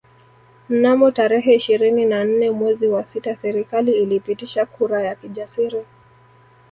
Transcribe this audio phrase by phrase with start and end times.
[0.69, 5.85] Mnamo tarehe ishirini na nne mwezi wa sita serikali ilipitisha kura ya kijasiri